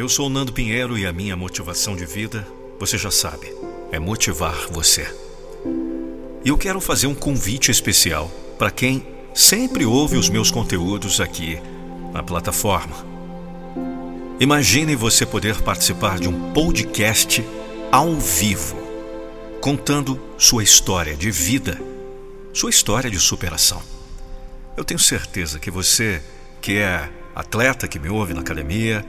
[0.00, 3.54] Eu sou Nando Pinheiro e a minha motivação de vida, você já sabe,
[3.92, 5.06] é motivar você.
[6.42, 11.60] E eu quero fazer um convite especial para quem sempre ouve os meus conteúdos aqui
[12.14, 12.96] na plataforma.
[14.40, 17.44] Imagine você poder participar de um podcast
[17.92, 18.78] ao vivo,
[19.60, 21.78] contando sua história de vida,
[22.54, 23.82] sua história de superação.
[24.78, 26.22] Eu tenho certeza que você,
[26.58, 29.04] que é atleta que me ouve na academia,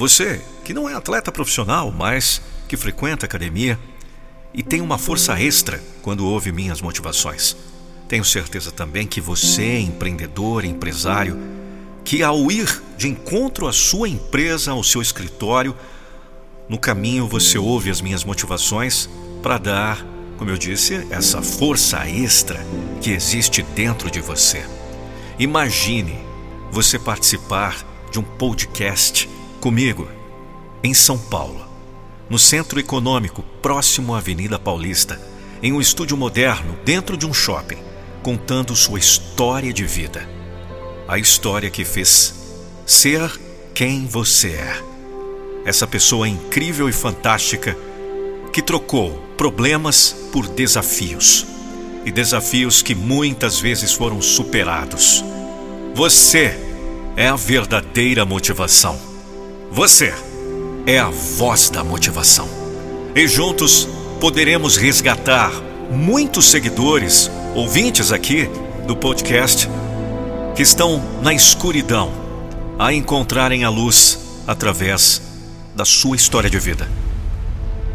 [0.00, 3.78] você que não é atleta profissional, mas que frequenta academia
[4.54, 7.54] e tem uma força extra quando ouve minhas motivações.
[8.08, 11.38] Tenho certeza também que você, empreendedor, empresário,
[12.02, 15.76] que ao ir de encontro à sua empresa, ao seu escritório,
[16.66, 19.06] no caminho você ouve as minhas motivações
[19.42, 20.06] para dar,
[20.38, 22.58] como eu disse, essa força extra
[23.02, 24.64] que existe dentro de você.
[25.38, 26.18] Imagine
[26.72, 27.76] você participar
[28.10, 29.28] de um podcast
[29.60, 30.08] comigo
[30.82, 31.64] em São Paulo,
[32.28, 35.20] no centro econômico próximo à Avenida Paulista,
[35.62, 37.78] em um estúdio moderno dentro de um shopping,
[38.22, 40.26] contando sua história de vida.
[41.06, 42.34] A história que fez
[42.86, 43.30] ser
[43.74, 44.82] quem você é.
[45.64, 47.76] Essa pessoa incrível e fantástica
[48.52, 51.46] que trocou problemas por desafios
[52.04, 55.22] e desafios que muitas vezes foram superados.
[55.94, 56.58] Você
[57.16, 59.09] é a verdadeira motivação.
[59.72, 60.12] Você
[60.84, 62.48] é a voz da motivação.
[63.14, 63.86] E juntos
[64.20, 65.52] poderemos resgatar
[65.92, 68.50] muitos seguidores, ouvintes aqui
[68.84, 69.68] do podcast,
[70.56, 72.10] que estão na escuridão
[72.80, 75.22] a encontrarem a luz através
[75.76, 76.88] da sua história de vida.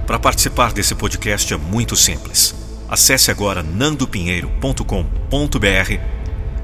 [0.08, 2.56] Para participar desse podcast é muito simples.
[2.88, 6.00] Acesse agora nandopinheiro.com.br,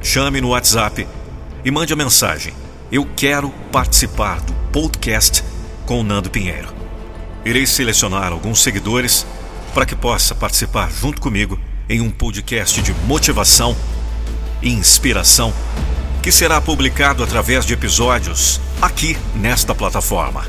[0.02, 1.06] chame no WhatsApp
[1.66, 2.54] e mande a mensagem:
[2.92, 5.42] Eu quero participar do podcast
[5.86, 6.68] com o Nando Pinheiro.
[7.46, 9.26] Irei selecionar alguns seguidores
[9.74, 13.78] para que possa participar junto comigo em um podcast de motivação
[14.62, 15.54] e inspiração
[16.22, 20.46] que será publicado através de episódios aqui nesta plataforma.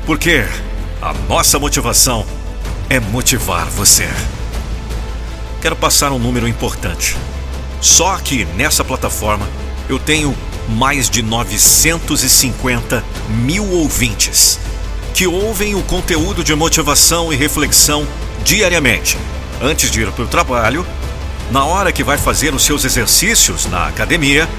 [0.10, 0.44] Porque
[1.04, 2.26] a nossa motivação
[2.90, 4.10] é motivar você.
[5.62, 7.16] Quero passar um número importante.
[7.80, 9.48] Só aqui nessa plataforma
[9.88, 10.36] eu tenho
[10.68, 13.04] mais de 950
[13.44, 14.60] mil ouvintes
[15.14, 18.08] que ouvem o conteúdo de motivação e reflexão
[18.44, 19.16] diariamente,
[19.62, 20.88] antes de ir para o trabalho,
[21.52, 24.50] na hora que vai fazer os seus exercícios na academia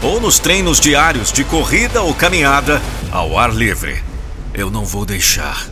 [0.00, 2.80] ou nos treinos diários de corrida ou caminhada
[3.12, 4.15] ao ar livre.
[4.56, 5.68] Eu não vou deixar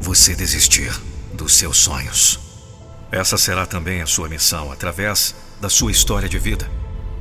[0.00, 0.92] você desistir
[1.32, 2.40] dos seus sonhos.
[3.12, 6.68] Essa será também a sua missão através da sua história de vida.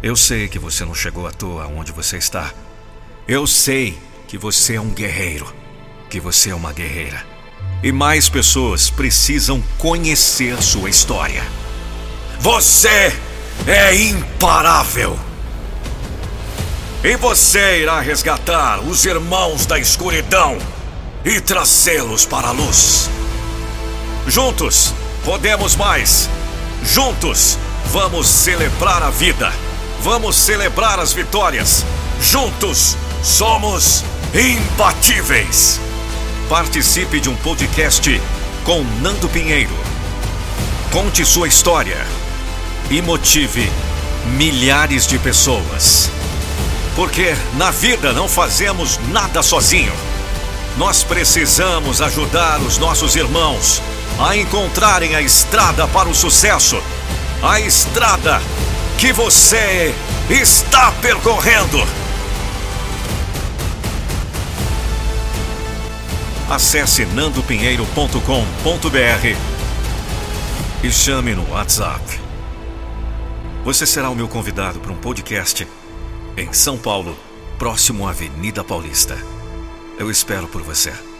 [0.01, 2.51] Eu sei que você não chegou à toa onde você está.
[3.27, 3.95] Eu sei
[4.27, 5.53] que você é um guerreiro,
[6.09, 7.23] que você é uma guerreira.
[7.83, 11.43] E mais pessoas precisam conhecer sua história.
[12.39, 13.15] Você
[13.67, 15.15] é imparável.
[17.03, 20.57] E você irá resgatar os irmãos da escuridão
[21.25, 23.09] e trazê-los para a luz.
[24.27, 26.29] Juntos podemos mais.
[26.83, 27.57] Juntos
[27.91, 29.51] vamos celebrar a vida.
[30.01, 31.85] Vamos celebrar as vitórias.
[32.21, 34.03] Juntos somos
[34.33, 35.79] imbatíveis.
[36.49, 38.21] Participe de um podcast
[38.65, 39.75] com Nando Pinheiro.
[40.91, 42.05] Conte sua história
[42.89, 43.71] e motive
[44.37, 46.09] milhares de pessoas.
[46.95, 50.12] Porque na vida não fazemos nada sozinho.
[50.77, 53.79] Nós precisamos ajudar os nossos irmãos
[54.19, 56.81] a encontrarem a estrada para o sucesso.
[57.43, 58.41] A estrada
[58.97, 59.93] que você
[60.29, 61.77] está percorrendo.
[66.49, 69.37] Acesse nandopinheiro.com.br
[70.83, 72.01] e chame no WhatsApp.
[73.63, 75.67] Você será o meu convidado para um podcast
[76.35, 77.15] em São Paulo,
[77.59, 79.42] próximo à Avenida Paulista.
[79.97, 81.12] Eu espero por você.